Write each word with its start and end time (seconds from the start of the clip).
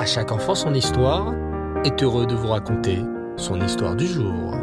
À 0.00 0.06
chaque 0.06 0.32
enfant 0.32 0.54
son 0.54 0.72
histoire 0.72 1.34
est 1.84 2.02
heureux 2.02 2.26
de 2.26 2.34
vous 2.34 2.48
raconter 2.48 3.04
son 3.36 3.60
histoire 3.60 3.94
du 3.94 4.06
jour. 4.06 4.54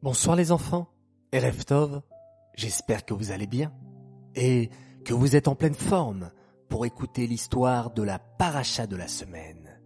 Bonsoir 0.00 0.34
les 0.34 0.50
enfants, 0.50 0.88
et 1.30 1.40
Reftov, 1.40 2.00
j'espère 2.54 3.04
que 3.04 3.12
vous 3.12 3.32
allez 3.32 3.46
bien 3.46 3.70
et 4.34 4.70
que 5.04 5.12
vous 5.12 5.36
êtes 5.36 5.46
en 5.46 5.54
pleine 5.54 5.74
forme 5.74 6.30
pour 6.70 6.86
écouter 6.86 7.26
l'histoire 7.26 7.90
de 7.90 8.02
la 8.02 8.18
paracha 8.18 8.86
de 8.86 8.96
la 8.96 9.06
semaine. 9.06 9.78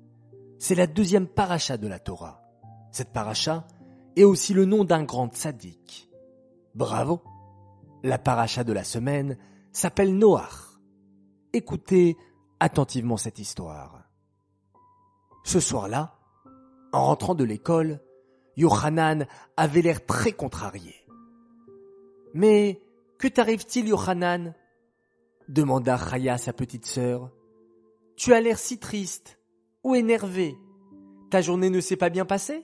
C'est 0.60 0.76
la 0.76 0.86
deuxième 0.86 1.26
paracha 1.26 1.78
de 1.78 1.88
la 1.88 1.98
Torah. 1.98 2.42
Cette 2.92 3.12
paracha 3.12 3.66
est 4.14 4.22
aussi 4.22 4.54
le 4.54 4.66
nom 4.66 4.84
d'un 4.84 5.02
grand 5.02 5.34
sadique. 5.34 6.08
Bravo 6.76 7.24
La 8.04 8.18
paracha 8.18 8.62
de 8.62 8.72
la 8.72 8.84
semaine 8.84 9.36
s'appelle 9.72 10.16
Noach. 10.16 10.65
Écoutez 11.52 12.16
attentivement 12.60 13.16
cette 13.16 13.38
histoire. 13.38 14.02
Ce 15.44 15.60
soir-là, 15.60 16.18
en 16.92 17.06
rentrant 17.06 17.34
de 17.34 17.44
l'école, 17.44 18.00
Yohanan 18.56 19.26
avait 19.56 19.82
l'air 19.82 20.04
très 20.04 20.32
contrarié. 20.32 20.94
Mais 22.34 22.82
que 23.18 23.28
t'arrive-t-il, 23.28 23.88
Yohanan 23.88 24.54
demanda 25.48 25.96
Chaya 25.98 26.38
sa 26.38 26.52
petite 26.52 26.86
sœur. 26.86 27.30
Tu 28.16 28.32
as 28.32 28.40
l'air 28.40 28.58
si 28.58 28.78
triste 28.78 29.38
ou 29.84 29.94
énervé. 29.94 30.56
Ta 31.30 31.40
journée 31.40 31.70
ne 31.70 31.80
s'est 31.80 31.96
pas 31.96 32.10
bien 32.10 32.24
passée? 32.24 32.62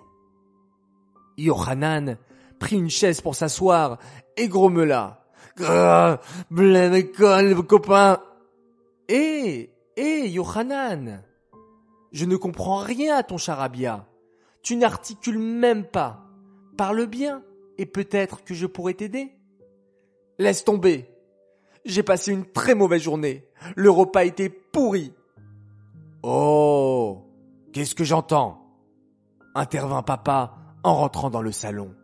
Yohanan 1.39 2.17
prit 2.59 2.77
une 2.77 2.91
chaise 2.91 3.21
pour 3.21 3.35
s'asseoir 3.35 3.99
et 4.37 4.49
grommela. 4.49 5.25
Blême 6.51 6.95
école, 6.95 7.67
copain. 7.67 8.21
Hé, 9.15 9.75
hé, 9.99 10.31
Yohanan, 10.31 11.23
je 12.13 12.25
ne 12.25 12.35
comprends 12.37 12.79
rien 12.79 13.15
à 13.15 13.23
ton 13.23 13.37
charabia. 13.37 14.07
Tu 14.63 14.75
n'articules 14.75 15.39
même 15.39 15.85
pas. 15.85 16.25
Parle 16.79 17.05
bien, 17.05 17.43
et 17.77 17.85
peut-être 17.85 18.43
que 18.43 18.55
je 18.55 18.65
pourrais 18.65 18.95
t'aider. 18.95 19.37
Laisse 20.39 20.65
tomber. 20.65 21.11
J'ai 21.85 22.03
passé 22.03 22.33
une 22.33 22.47
très 22.47 22.75
mauvaise 22.75 23.03
journée. 23.03 23.45
Le 23.77 23.91
repas 23.91 24.25
était 24.25 24.49
pourri. 24.49 25.13
Oh, 26.23 27.27
qu'est-ce 27.75 27.95
que 27.95 28.05
j'entends? 28.05 28.65
intervint 29.55 30.03
papa 30.03 30.55
en 30.85 30.95
rentrant 30.95 31.29
dans 31.29 31.43
le 31.43 31.53
salon. 31.53 31.95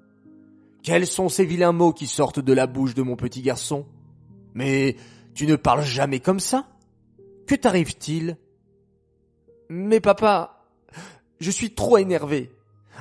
Quels 0.82 1.06
sont 1.06 1.30
ces 1.30 1.46
vilains 1.46 1.72
mots 1.72 1.94
qui 1.94 2.06
sortent 2.06 2.40
de 2.40 2.52
la 2.52 2.66
bouche 2.66 2.92
de 2.92 3.00
mon 3.00 3.16
petit 3.16 3.40
garçon? 3.40 3.86
Mais 4.52 4.96
tu 5.32 5.46
ne 5.46 5.56
parles 5.56 5.84
jamais 5.84 6.20
comme 6.20 6.40
ça 6.40 6.66
Que 7.48 7.54
t'arrive-t-il? 7.54 8.36
Mais 9.70 10.00
papa, 10.00 10.66
je 11.40 11.50
suis 11.50 11.74
trop 11.74 11.96
énervé. 11.96 12.52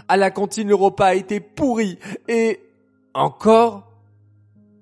À 0.08 0.16
la 0.16 0.32
cantine, 0.32 0.70
le 0.70 0.76
repas 0.76 1.08
a 1.08 1.16
été 1.16 1.42
pourri 1.42 2.00
et... 2.30 2.62
Encore? 3.14 3.92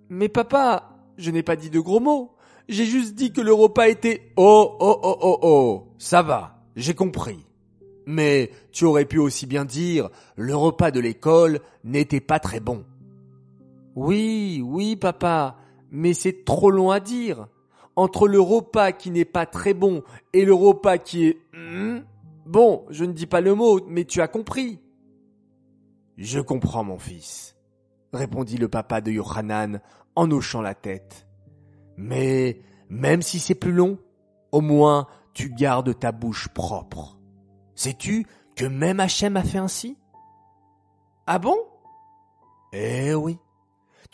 Mais 0.09 0.29
papa, 0.29 0.91
je 1.17 1.31
n'ai 1.31 1.41
pas 1.41 1.55
dit 1.55 1.71
de 1.71 1.79
gros 1.79 1.99
mots. 1.99 2.35
J'ai 2.69 2.85
juste 2.85 3.15
dit 3.15 3.31
que 3.31 3.41
le 3.41 3.53
repas 3.53 3.87
était... 3.87 4.31
Oh, 4.35 4.77
oh, 4.79 4.99
oh, 5.01 5.17
oh, 5.21 5.39
oh. 5.41 5.87
Ça 5.97 6.21
va, 6.21 6.59
j'ai 6.75 6.93
compris. 6.93 7.43
Mais 8.05 8.51
tu 8.71 8.85
aurais 8.85 9.05
pu 9.05 9.17
aussi 9.17 9.47
bien 9.47 9.65
dire 9.65 10.09
le 10.35 10.55
repas 10.55 10.91
de 10.91 10.99
l'école 10.99 11.59
n'était 11.83 12.21
pas 12.21 12.37
très 12.37 12.59
bon. 12.59 12.85
Oui, 13.95 14.61
oui, 14.63 14.95
papa, 14.95 15.57
mais 15.89 16.13
c'est 16.13 16.45
trop 16.45 16.69
long 16.69 16.91
à 16.91 16.99
dire. 16.99 17.47
Entre 17.95 18.27
le 18.27 18.39
repas 18.39 18.91
qui 18.91 19.09
n'est 19.11 19.25
pas 19.25 19.45
très 19.45 19.73
bon 19.73 20.03
et 20.33 20.45
le 20.45 20.53
repas 20.53 20.97
qui 20.97 21.27
est... 21.27 21.37
Hmm, 21.53 21.99
bon, 22.45 22.85
je 22.89 23.05
ne 23.05 23.13
dis 23.13 23.25
pas 23.25 23.41
le 23.41 23.55
mot, 23.55 23.79
mais 23.87 24.05
tu 24.05 24.21
as 24.21 24.27
compris. 24.27 24.79
Je 26.17 26.39
comprends, 26.39 26.83
mon 26.83 26.97
fils, 26.97 27.55
répondit 28.13 28.57
le 28.57 28.67
papa 28.67 29.01
de 29.01 29.11
Yohanan 29.11 29.81
en 30.15 30.31
hochant 30.31 30.61
la 30.61 30.75
tête. 30.75 31.27
Mais 31.97 32.61
même 32.89 33.21
si 33.21 33.39
c'est 33.39 33.55
plus 33.55 33.71
long, 33.71 33.97
au 34.51 34.61
moins 34.61 35.07
tu 35.33 35.49
gardes 35.49 35.97
ta 35.97 36.11
bouche 36.11 36.47
propre. 36.49 37.17
Sais-tu 37.75 38.25
que 38.55 38.65
même 38.65 39.01
Hachem 39.01 39.35
a 39.35 39.43
fait 39.43 39.57
ainsi? 39.57 39.97
Ah 41.27 41.39
bon? 41.39 41.57
Eh 42.71 43.13
oui. 43.13 43.37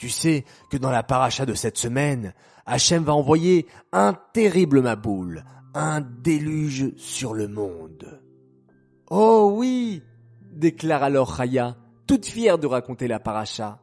Tu 0.01 0.09
sais 0.09 0.45
que 0.72 0.78
dans 0.78 0.89
la 0.89 1.03
paracha 1.03 1.45
de 1.45 1.53
cette 1.53 1.78
semaine, 1.78 2.34
Hachem 2.66 3.03
va 3.03 3.13
envoyer 3.13 3.67
un 3.91 4.17
terrible 4.34 4.81
maboule, 4.81 5.45
un 5.75 6.01
déluge 6.01 6.95
sur 6.97 7.35
le 7.35 7.47
monde. 7.47 8.19
Oh 9.11 9.53
oui 9.53 10.01
déclare 10.53 11.03
alors 11.03 11.38
Chaya, 11.38 11.78
toute 12.07 12.25
fière 12.25 12.57
de 12.57 12.66
raconter 12.66 13.07
la 13.07 13.19
paracha. 13.19 13.79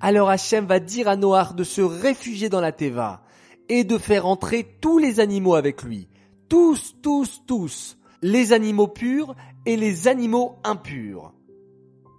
Alors 0.00 0.30
Hachem 0.30 0.64
va 0.64 0.80
dire 0.80 1.06
à 1.06 1.16
Noach 1.16 1.54
de 1.54 1.64
se 1.64 1.82
réfugier 1.82 2.48
dans 2.48 2.62
la 2.62 2.72
Teva 2.72 3.22
et 3.68 3.84
de 3.84 3.98
faire 3.98 4.24
entrer 4.24 4.78
tous 4.80 4.96
les 4.96 5.20
animaux 5.20 5.54
avec 5.54 5.82
lui. 5.82 6.08
Tous, 6.48 6.94
tous, 7.02 7.42
tous 7.46 7.98
les 8.22 8.54
animaux 8.54 8.88
purs 8.88 9.34
et 9.66 9.76
les 9.76 10.08
animaux 10.08 10.56
impurs. 10.64 11.34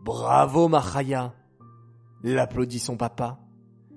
Bravo, 0.03 0.67
Machaya, 0.67 1.33
l'applaudit 2.23 2.79
son 2.79 2.97
papa. 2.97 3.39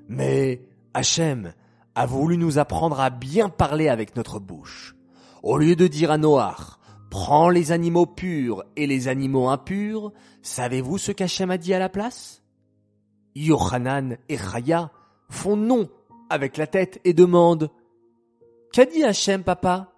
Mais 0.09 0.62
Hachem 0.94 1.53
a 1.94 2.06
voulu 2.06 2.37
nous 2.37 2.59
apprendre 2.59 3.00
à 3.00 3.10
bien 3.10 3.48
parler 3.48 3.88
avec 3.88 4.16
notre 4.16 4.38
bouche. 4.38 4.94
Au 5.42 5.56
lieu 5.56 5.76
de 5.76 5.87
dire 5.87 6.10
à 6.10 6.19
Noach, 6.19 6.78
prends 7.10 7.48
les 7.48 7.72
animaux 7.72 8.06
purs 8.06 8.64
et 8.76 8.87
les 8.87 9.09
animaux 9.09 9.48
impurs, 9.48 10.12
savez-vous 10.42 10.98
ce 10.98 11.12
qu'Hachem 11.12 11.50
a 11.50 11.59
dit 11.59 11.72
à 11.72 11.78
la 11.78 11.88
place? 11.88 12.42
Yohanan 13.34 14.19
et 14.28 14.38
Chaya 14.38 14.91
font 15.28 15.56
non 15.56 15.88
avec 16.31 16.56
la 16.56 16.66
tête 16.66 17.00
et 17.04 17.14
demandent, 17.14 17.70
Qu'a 18.72 18.84
dit 18.84 19.04
Hachem, 19.04 19.43
papa? 19.43 19.93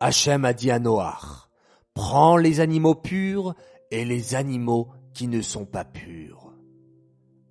Hachem 0.00 0.44
a 0.44 0.52
dit 0.52 0.70
à 0.70 0.78
Noach, 0.78 1.48
prends 1.94 2.36
les 2.36 2.60
animaux 2.60 2.94
purs 2.94 3.54
et 3.90 4.04
les 4.04 4.34
animaux 4.34 4.88
qui 5.14 5.26
ne 5.26 5.40
sont 5.40 5.64
pas 5.64 5.84
purs. 5.84 6.47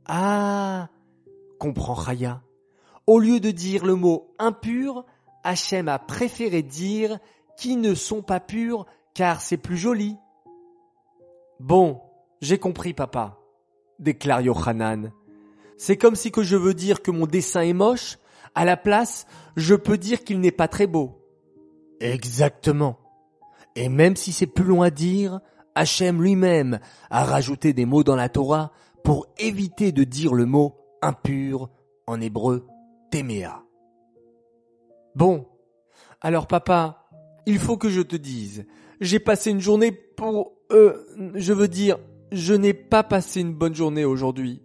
Ah, 0.08 0.90
comprend 1.60 1.96
Chaya. 1.96 2.42
Au 3.06 3.20
lieu 3.20 3.40
de 3.40 3.52
dire 3.52 3.86
le 3.86 3.96
mot 3.96 4.34
impur, 4.40 5.06
Hachem 5.44 5.88
a 5.90 6.00
préféré 6.00 6.62
dire 6.62 7.20
qui 7.58 7.76
ne 7.76 7.94
sont 7.94 8.22
pas 8.22 8.40
purs 8.40 8.86
car 9.14 9.42
c'est 9.42 9.58
plus 9.58 9.78
joli. 9.78 10.18
Bon, 11.60 12.02
j'ai 12.42 12.58
compris 12.58 12.94
papa, 12.94 13.38
déclare 14.00 14.42
Yohanan. 14.42 15.12
C'est 15.78 15.98
comme 15.98 16.16
si 16.16 16.32
que 16.32 16.44
je 16.44 16.56
veux 16.56 16.74
dire 16.74 17.02
que 17.02 17.12
mon 17.12 17.26
dessin 17.26 17.62
est 17.62 17.74
moche, 17.74 18.18
à 18.56 18.66
la 18.66 18.78
place, 18.78 19.28
je 19.56 19.76
peux 19.76 19.98
dire 19.98 20.24
qu'il 20.24 20.40
n'est 20.40 20.52
pas 20.52 20.68
très 20.68 20.88
beau. 20.88 21.22
Exactement. 22.00 22.98
Et 23.76 23.90
même 23.90 24.16
si 24.16 24.32
c'est 24.32 24.48
plus 24.48 24.64
long 24.64 24.82
à 24.82 24.90
dire, 24.90 25.40
Hachem 25.76 26.22
lui-même 26.22 26.80
a 27.10 27.24
rajouté 27.24 27.74
des 27.74 27.86
mots 27.86 28.04
dans 28.04 28.16
la 28.16 28.30
Torah 28.30 28.72
pour 29.08 29.26
éviter 29.38 29.94
de 29.94 30.04
dire 30.04 30.34
le 30.34 30.46
mot 30.46 30.76
impur 31.02 31.70
en 32.08 32.20
hébreu 32.20 32.68
téméa. 33.10 33.64
Bon, 35.16 35.48
alors 36.20 36.46
papa, 36.46 37.08
il 37.46 37.58
faut 37.58 37.78
que 37.78 37.88
je 37.88 38.02
te 38.02 38.18
dise, 38.18 38.66
j'ai 39.00 39.22
passé 39.22 39.52
une 39.52 39.62
journée 39.62 39.94
pour... 39.94 40.58
Euh, 40.74 41.06
je 41.36 41.54
veux 41.54 41.70
dire, 41.70 42.00
je 42.34 42.54
n'ai 42.54 42.74
pas 42.74 43.02
passé 43.02 43.40
une 43.40 43.54
bonne 43.54 43.74
journée 43.74 44.04
aujourd'hui. 44.04 44.62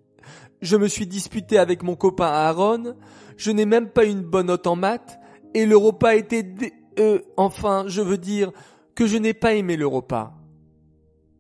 Je 0.61 0.77
me 0.77 0.89
suis 0.89 1.07
disputé 1.07 1.57
avec 1.57 1.85
mon 1.85 1.95
copain 1.95 2.27
Aaron, 2.27 2.97
je 3.37 3.53
n'ai 3.53 3.65
même 3.65 3.91
pas 3.91 4.07
une 4.07 4.23
bonne 4.23 4.49
note 4.49 4.67
en 4.67 4.75
maths, 4.75 5.21
et 5.55 5.67
le 5.67 5.77
repas 5.77 6.17
était... 6.17 6.45
Euh, 6.99 7.21
enfin, 7.37 7.85
je 7.87 8.03
veux 8.03 8.19
dire 8.19 8.51
que 8.97 9.07
je 9.07 9.19
n'ai 9.19 9.35
pas 9.35 9.55
aimé 9.55 9.77
le 9.77 9.87
repas. 9.87 10.35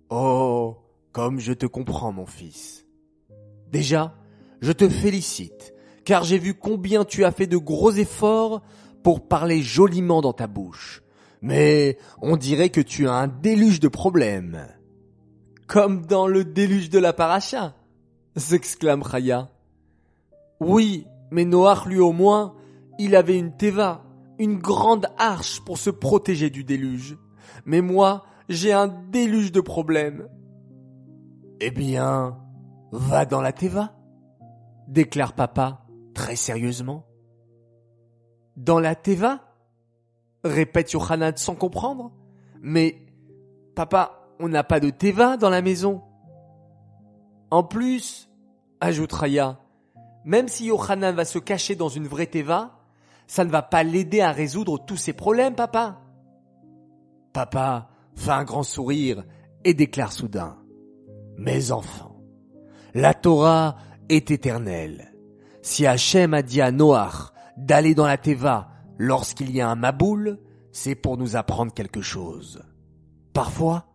Oh, 0.08 0.76
comme 1.10 1.40
je 1.40 1.52
te 1.52 1.66
comprends, 1.66 2.12
mon 2.12 2.26
fils. 2.26 2.82
Déjà, 3.72 4.14
je 4.60 4.70
te 4.70 4.88
félicite, 4.88 5.74
car 6.04 6.24
j'ai 6.24 6.38
vu 6.38 6.54
combien 6.54 7.04
tu 7.04 7.24
as 7.24 7.32
fait 7.32 7.46
de 7.46 7.56
gros 7.56 7.90
efforts 7.90 8.62
pour 9.02 9.26
parler 9.26 9.62
joliment 9.62 10.20
dans 10.20 10.34
ta 10.34 10.46
bouche. 10.46 11.02
Mais 11.40 11.96
on 12.20 12.36
dirait 12.36 12.69
que 12.69 12.80
tu 12.80 13.08
as 13.08 13.14
un 13.14 13.28
déluge 13.28 13.80
de 13.80 13.88
problèmes. 13.88 14.69
Comme 15.66 16.06
dans 16.06 16.26
le 16.26 16.44
déluge 16.44 16.90
de 16.90 16.98
la 16.98 17.12
paracha, 17.12 17.74
s'exclame 18.36 19.02
Chaya. 19.02 19.50
Oui, 20.60 21.06
mais 21.30 21.44
Noach 21.44 21.86
lui 21.86 21.98
au 21.98 22.12
moins, 22.12 22.54
il 22.98 23.16
avait 23.16 23.38
une 23.38 23.56
teva, 23.56 24.04
une 24.38 24.58
grande 24.58 25.06
arche 25.18 25.60
pour 25.64 25.78
se 25.78 25.90
protéger 25.90 26.50
du 26.50 26.62
déluge. 26.62 27.16
Mais 27.64 27.80
moi, 27.80 28.25
j'ai 28.48 28.72
un 28.72 28.88
déluge 28.88 29.50
de 29.50 29.60
problèmes. 29.60 30.28
Eh 31.60 31.70
bien, 31.70 32.36
va 32.92 33.24
dans 33.24 33.40
la 33.40 33.52
Teva, 33.52 33.94
déclare 34.86 35.32
papa 35.32 35.82
très 36.14 36.36
sérieusement. 36.36 37.06
Dans 38.56 38.78
la 38.78 38.94
Teva 38.94 39.40
répète 40.44 40.92
Yohanan 40.92 41.36
sans 41.36 41.54
comprendre. 41.54 42.12
Mais, 42.60 43.06
papa, 43.74 44.28
on 44.38 44.48
n'a 44.48 44.62
pas 44.62 44.78
de 44.78 44.90
Teva 44.90 45.36
dans 45.36 45.50
la 45.50 45.62
maison. 45.62 46.02
En 47.50 47.64
plus, 47.64 48.30
ajoute 48.80 49.12
Raya, 49.12 49.58
même 50.24 50.48
si 50.48 50.66
Yohanan 50.66 51.14
va 51.14 51.24
se 51.24 51.38
cacher 51.38 51.74
dans 51.74 51.88
une 51.88 52.06
vraie 52.06 52.26
Teva, 52.26 52.78
ça 53.26 53.44
ne 53.44 53.50
va 53.50 53.62
pas 53.62 53.82
l'aider 53.82 54.20
à 54.20 54.32
résoudre 54.32 54.84
tous 54.84 54.96
ses 54.96 55.12
problèmes, 55.12 55.54
papa. 55.54 56.00
Papa 57.32 57.88
fait 58.14 58.30
un 58.30 58.44
grand 58.44 58.62
sourire 58.62 59.24
et 59.64 59.74
déclare 59.74 60.12
soudain, 60.12 60.58
Mes 61.38 61.72
enfants, 61.72 62.12
la 62.94 63.14
Torah 63.14 63.76
est 64.08 64.30
éternelle. 64.30 65.12
Si 65.62 65.86
Hachem 65.86 66.34
a 66.34 66.42
dit 66.42 66.60
à 66.60 66.70
Noach 66.72 67.32
d'aller 67.56 67.94
dans 67.94 68.06
la 68.06 68.18
Teva 68.18 68.70
lorsqu'il 68.98 69.50
y 69.50 69.60
a 69.60 69.68
un 69.68 69.76
Maboul, 69.76 70.38
c'est 70.72 70.94
pour 70.94 71.16
nous 71.16 71.36
apprendre 71.36 71.72
quelque 71.72 72.02
chose. 72.02 72.62
Parfois, 73.32 73.86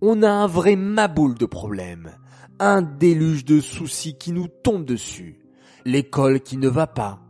on 0.00 0.22
a 0.22 0.30
un 0.30 0.46
vrai 0.46 0.76
Maboul 0.76 1.34
de 1.34 1.46
problèmes, 1.46 2.12
un 2.58 2.82
déluge 2.82 3.44
de 3.44 3.60
soucis 3.60 4.16
qui 4.16 4.32
nous 4.32 4.48
tombe 4.48 4.84
dessus, 4.84 5.40
l'école 5.84 6.40
qui 6.40 6.56
ne 6.56 6.68
va 6.68 6.86
pas, 6.86 7.20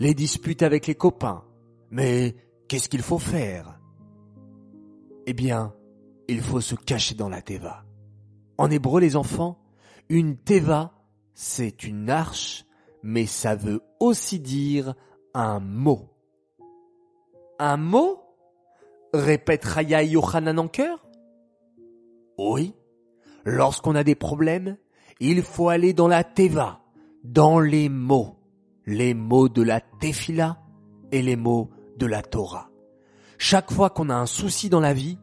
les 0.00 0.14
disputes 0.14 0.62
avec 0.62 0.86
les 0.86 0.94
copains. 0.94 1.44
Mais 1.90 2.36
qu'est-ce 2.68 2.88
qu'il 2.88 3.02
faut 3.02 3.18
faire? 3.18 3.78
Eh 5.26 5.34
bien, 5.34 5.74
il 6.28 6.40
faut 6.40 6.60
se 6.60 6.74
cacher 6.74 7.14
dans 7.14 7.28
la 7.28 7.42
teva. 7.42 7.84
En 8.58 8.70
hébreu, 8.70 9.00
les 9.00 9.16
enfants, 9.16 9.58
une 10.08 10.36
teva, 10.36 10.92
c'est 11.34 11.84
une 11.84 12.10
arche, 12.10 12.64
mais 13.02 13.26
ça 13.26 13.54
veut 13.54 13.82
aussi 14.00 14.40
dire 14.40 14.94
un 15.34 15.60
mot. 15.60 16.08
Un 17.58 17.76
mot? 17.76 18.22
Répète 19.12 19.64
Raya 19.64 20.02
Yohanan 20.02 20.58
en 20.58 20.68
chœur? 20.68 21.06
Oui, 22.38 22.74
lorsqu'on 23.44 23.94
a 23.94 24.04
des 24.04 24.14
problèmes, 24.14 24.76
il 25.20 25.42
faut 25.42 25.68
aller 25.68 25.92
dans 25.92 26.08
la 26.08 26.24
teva, 26.24 26.80
dans 27.24 27.60
les 27.60 27.88
mots, 27.88 28.36
les 28.84 29.14
mots 29.14 29.48
de 29.48 29.62
la 29.62 29.80
tefila 29.80 30.58
et 31.12 31.22
les 31.22 31.36
mots 31.36 31.70
de 31.96 32.06
la 32.06 32.22
Torah. 32.22 32.70
Chaque 33.38 33.72
fois 33.72 33.90
qu'on 33.90 34.10
a 34.10 34.14
un 34.14 34.26
souci 34.26 34.68
dans 34.68 34.80
la 34.80 34.92
vie, 34.92 35.18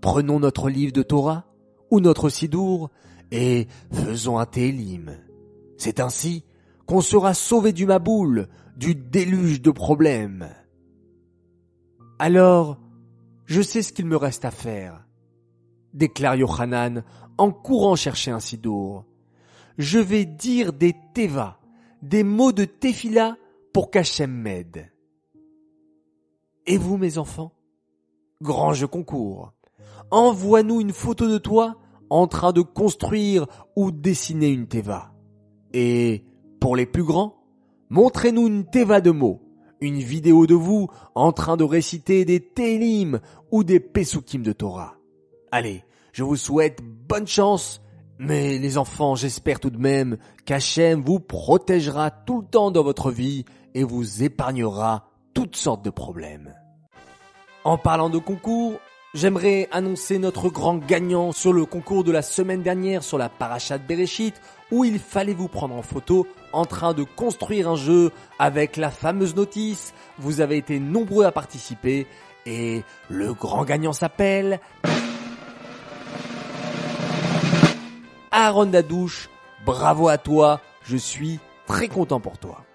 prenons 0.00 0.40
notre 0.40 0.68
livre 0.68 0.92
de 0.92 1.02
Torah 1.02 1.44
ou 1.90 2.00
notre 2.00 2.28
sidour 2.28 2.90
et 3.30 3.66
faisons 3.92 4.38
un 4.38 4.46
télim. 4.46 5.16
C'est 5.78 6.00
ainsi 6.00 6.44
qu'on 6.86 7.00
sera 7.00 7.34
sauvé 7.34 7.72
du 7.72 7.86
maboule, 7.86 8.48
du 8.76 8.94
déluge 8.94 9.60
de 9.60 9.70
problèmes. 9.70 10.48
Alors, 12.18 12.78
je 13.44 13.60
sais 13.60 13.82
ce 13.82 13.92
qu'il 13.92 14.06
me 14.06 14.16
reste 14.16 14.44
à 14.44 14.50
faire, 14.50 15.06
déclare 15.92 16.36
Yohanan 16.36 17.04
en 17.38 17.50
courant 17.50 17.96
chercher 17.96 18.30
un 18.30 18.40
sidour. 18.40 19.04
Je 19.78 19.98
vais 19.98 20.24
dire 20.24 20.72
des 20.72 20.94
teva, 21.14 21.60
des 22.02 22.22
mots 22.22 22.52
de 22.52 22.64
tefila 22.64 23.36
pour 23.72 23.90
qu'Hachem 23.90 24.30
m'aide. 24.30 24.90
Et 26.66 26.78
vous, 26.78 26.96
mes 26.96 27.18
enfants? 27.18 27.52
Grand 28.40 28.72
jeu 28.72 28.86
concours. 28.86 29.52
Envoie-nous 30.10 30.80
une 30.80 30.92
photo 30.92 31.28
de 31.28 31.38
toi 31.38 31.76
en 32.10 32.26
train 32.26 32.52
de 32.52 32.62
construire 32.62 33.46
ou 33.74 33.90
dessiner 33.90 34.48
une 34.48 34.66
teva. 34.66 35.12
Et 35.72 36.24
pour 36.60 36.76
les 36.76 36.86
plus 36.86 37.04
grands, 37.04 37.36
montrez-nous 37.90 38.46
une 38.46 38.64
teva 38.64 39.00
de 39.00 39.10
mots, 39.10 39.42
une 39.80 39.98
vidéo 39.98 40.46
de 40.46 40.54
vous 40.54 40.88
en 41.14 41.32
train 41.32 41.56
de 41.56 41.64
réciter 41.64 42.24
des 42.24 42.40
télim 42.40 43.20
ou 43.50 43.64
des 43.64 43.80
pesukim 43.80 44.42
de 44.42 44.52
Torah. 44.52 44.96
Allez, 45.52 45.84
je 46.12 46.24
vous 46.24 46.36
souhaite 46.36 46.80
bonne 46.82 47.26
chance, 47.26 47.82
mais 48.18 48.58
les 48.58 48.78
enfants, 48.78 49.14
j'espère 49.14 49.60
tout 49.60 49.70
de 49.70 49.78
même 49.78 50.16
qu'Hachem 50.44 51.02
vous 51.02 51.20
protégera 51.20 52.10
tout 52.10 52.40
le 52.40 52.46
temps 52.46 52.70
dans 52.70 52.82
votre 52.82 53.10
vie 53.10 53.44
et 53.74 53.84
vous 53.84 54.22
épargnera 54.22 55.10
toutes 55.34 55.56
sortes 55.56 55.84
de 55.84 55.90
problèmes. 55.90 56.54
En 57.64 57.76
parlant 57.76 58.08
de 58.08 58.18
concours, 58.18 58.74
J'aimerais 59.16 59.66
annoncer 59.72 60.18
notre 60.18 60.50
grand 60.50 60.76
gagnant 60.76 61.32
sur 61.32 61.54
le 61.54 61.64
concours 61.64 62.04
de 62.04 62.12
la 62.12 62.20
semaine 62.20 62.60
dernière 62.60 63.02
sur 63.02 63.16
la 63.16 63.30
Parachat 63.30 63.78
Bereshit 63.78 64.34
où 64.70 64.84
il 64.84 64.98
fallait 64.98 65.32
vous 65.32 65.48
prendre 65.48 65.74
en 65.74 65.80
photo 65.80 66.26
en 66.52 66.66
train 66.66 66.92
de 66.92 67.02
construire 67.02 67.70
un 67.70 67.76
jeu 67.76 68.12
avec 68.38 68.76
la 68.76 68.90
fameuse 68.90 69.34
notice. 69.34 69.94
Vous 70.18 70.42
avez 70.42 70.58
été 70.58 70.78
nombreux 70.78 71.24
à 71.24 71.32
participer 71.32 72.06
et 72.44 72.82
le 73.08 73.32
grand 73.32 73.64
gagnant 73.64 73.94
s'appelle 73.94 74.60
Aaron 78.30 78.66
Dadouche. 78.66 79.30
Bravo 79.64 80.08
à 80.08 80.18
toi, 80.18 80.60
je 80.82 80.98
suis 80.98 81.40
très 81.66 81.88
content 81.88 82.20
pour 82.20 82.36
toi. 82.36 82.66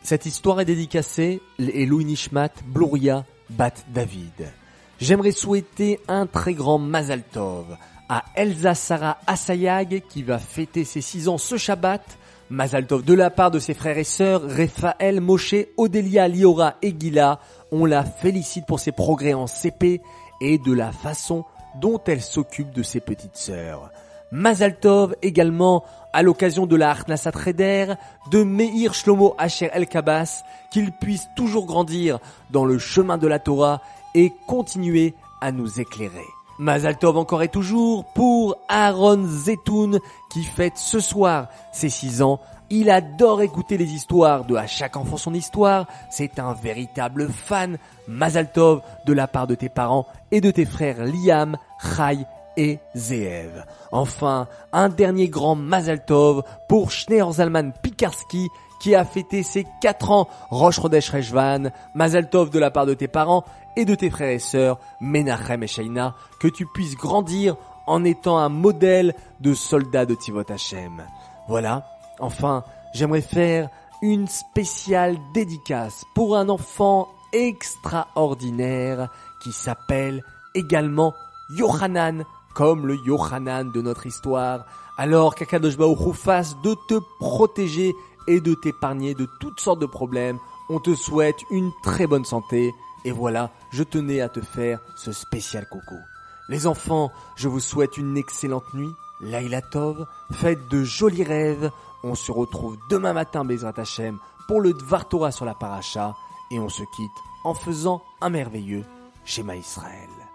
Cette 0.00 0.24
histoire 0.24 0.58
est 0.58 0.64
dédicacée 0.64 1.42
et 1.58 1.84
Louis 1.84 2.06
Nishmat, 2.06 2.48
Bluria, 2.64 3.26
Bat 3.50 3.74
David. 3.88 4.52
J'aimerais 5.00 5.32
souhaiter 5.32 6.00
un 6.08 6.26
très 6.26 6.54
grand 6.54 6.78
Mazal 6.78 7.22
Tov 7.22 7.76
à 8.08 8.24
Elsa 8.34 8.74
Sarah 8.74 9.18
Assayag 9.26 10.02
qui 10.08 10.22
va 10.22 10.38
fêter 10.38 10.84
ses 10.84 11.00
6 11.00 11.28
ans 11.28 11.38
ce 11.38 11.56
Shabbat. 11.56 12.02
Mazal 12.50 12.86
Tov 12.86 13.04
de 13.04 13.14
la 13.14 13.30
part 13.30 13.50
de 13.50 13.58
ses 13.58 13.74
frères 13.74 13.98
et 13.98 14.04
sœurs 14.04 14.42
Raphaël, 14.42 15.20
Moshe, 15.20 15.54
Odélia, 15.76 16.28
Liora 16.28 16.76
et 16.82 16.94
Gila. 16.98 17.40
On 17.70 17.84
la 17.84 18.04
félicite 18.04 18.66
pour 18.66 18.80
ses 18.80 18.92
progrès 18.92 19.34
en 19.34 19.46
CP 19.46 20.00
et 20.40 20.58
de 20.58 20.72
la 20.72 20.92
façon 20.92 21.44
dont 21.80 22.00
elle 22.06 22.22
s'occupe 22.22 22.72
de 22.72 22.82
ses 22.82 23.00
petites 23.00 23.36
sœurs. 23.36 23.90
Mazal 24.30 24.78
Tov 24.78 25.16
également 25.22 25.84
à 26.12 26.22
l'occasion 26.22 26.66
de 26.66 26.76
la 26.76 26.90
Harnasat 26.90 27.30
Reder, 27.30 27.94
de 28.30 28.42
Meir 28.42 28.94
Shlomo 28.94 29.34
Asher 29.38 29.70
El 29.72 29.86
Kabas, 29.86 30.42
qu'il 30.70 30.92
puisse 30.92 31.28
toujours 31.36 31.66
grandir 31.66 32.18
dans 32.50 32.64
le 32.64 32.78
chemin 32.78 33.18
de 33.18 33.26
la 33.26 33.38
Torah 33.38 33.80
et 34.14 34.32
continuer 34.46 35.14
à 35.40 35.52
nous 35.52 35.80
éclairer. 35.80 36.26
Mazal 36.58 36.98
Tov 36.98 37.16
encore 37.16 37.42
et 37.42 37.48
toujours 37.48 38.04
pour 38.14 38.56
Aaron 38.68 39.24
Zetoun 39.24 40.00
qui 40.28 40.42
fête 40.42 40.76
ce 40.76 40.98
soir 40.98 41.48
ses 41.72 41.88
6 41.88 42.22
ans. 42.22 42.40
Il 42.68 42.90
adore 42.90 43.40
écouter 43.40 43.78
les 43.78 43.92
histoires 43.94 44.44
de 44.44 44.56
À 44.56 44.66
chaque 44.66 44.96
enfant 44.96 45.16
son 45.16 45.32
histoire. 45.32 45.86
C'est 46.10 46.38
un 46.38 46.52
véritable 46.52 47.28
fan. 47.30 47.78
Mazal 48.08 48.50
Tov 48.52 48.82
de 49.06 49.12
la 49.12 49.28
part 49.28 49.46
de 49.46 49.54
tes 49.54 49.68
parents 49.68 50.06
et 50.32 50.40
de 50.40 50.50
tes 50.50 50.64
frères 50.64 51.04
Liam, 51.04 51.56
Chai 51.80 52.26
et 52.58 52.80
Zeev. 52.94 53.64
Enfin, 53.92 54.48
un 54.72 54.88
dernier 54.90 55.28
grand 55.28 55.54
Mazal 55.54 56.04
Tov 56.04 56.42
pour 56.68 56.90
Zalman 56.90 57.72
Pikarski 57.82 58.48
qui 58.80 58.94
a 58.94 59.04
fêté 59.04 59.42
ses 59.42 59.64
4 59.80 60.10
ans 60.10 60.28
Roche 60.50 60.78
Rodesh 60.78 61.10
Rejvan, 61.10 61.70
Mazal 61.94 62.28
Tov 62.28 62.50
de 62.50 62.58
la 62.58 62.70
part 62.70 62.84
de 62.84 62.94
tes 62.94 63.08
parents 63.08 63.44
et 63.76 63.84
de 63.84 63.94
tes 63.94 64.10
frères 64.10 64.30
et 64.30 64.40
sœurs 64.40 64.78
Menachem 65.00 65.62
et 65.62 65.66
Shaina, 65.68 66.14
que 66.40 66.48
tu 66.48 66.66
puisses 66.66 66.96
grandir 66.96 67.56
en 67.86 68.04
étant 68.04 68.38
un 68.38 68.48
modèle 68.48 69.14
de 69.40 69.54
soldat 69.54 70.04
de 70.04 70.14
Tivot 70.14 70.42
Hashem. 70.50 71.04
Voilà. 71.48 71.86
Enfin, 72.18 72.64
j'aimerais 72.92 73.20
faire 73.20 73.68
une 74.02 74.26
spéciale 74.26 75.16
dédicace 75.32 76.04
pour 76.14 76.36
un 76.36 76.48
enfant 76.48 77.08
extraordinaire 77.32 79.08
qui 79.42 79.52
s'appelle 79.52 80.22
également 80.54 81.14
Yohanan 81.50 82.24
comme 82.58 82.88
le 82.88 82.96
Yohanan 82.96 83.70
de 83.70 83.80
notre 83.80 84.06
histoire, 84.06 84.64
alors 84.96 85.36
qu'Akadosh 85.36 85.76
fasse 86.14 86.60
de 86.60 86.74
te 86.88 86.98
protéger 87.20 87.94
et 88.26 88.40
de 88.40 88.52
t'épargner 88.52 89.14
de 89.14 89.28
toutes 89.38 89.60
sortes 89.60 89.78
de 89.78 89.86
problèmes. 89.86 90.40
On 90.68 90.80
te 90.80 90.96
souhaite 90.96 91.36
une 91.52 91.70
très 91.84 92.08
bonne 92.08 92.24
santé 92.24 92.74
et 93.04 93.12
voilà, 93.12 93.52
je 93.70 93.84
tenais 93.84 94.20
à 94.20 94.28
te 94.28 94.40
faire 94.40 94.80
ce 94.96 95.12
spécial 95.12 95.68
coucou. 95.68 96.00
Les 96.48 96.66
enfants, 96.66 97.12
je 97.36 97.46
vous 97.46 97.60
souhaite 97.60 97.96
une 97.96 98.16
excellente 98.16 98.74
nuit. 98.74 98.90
Laila 99.20 99.62
Tov, 99.62 100.04
faites 100.32 100.66
de 100.68 100.82
jolis 100.82 101.22
rêves. 101.22 101.70
On 102.02 102.16
se 102.16 102.32
retrouve 102.32 102.76
demain 102.90 103.12
matin, 103.12 103.44
Bezrat 103.44 103.74
Hashem, 103.76 104.18
pour 104.48 104.60
le 104.60 104.72
Dvar 104.72 105.06
Torah 105.06 105.30
sur 105.30 105.44
la 105.44 105.54
paracha. 105.54 106.16
Et 106.50 106.58
on 106.58 106.68
se 106.68 106.82
quitte 106.96 107.12
en 107.44 107.54
faisant 107.54 108.02
un 108.20 108.30
merveilleux 108.30 108.82
schéma 109.24 109.54
Israël. 109.54 110.27